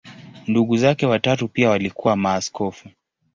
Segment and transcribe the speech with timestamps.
[0.47, 2.89] Ndugu zake watatu pia walikuwa maaskofu.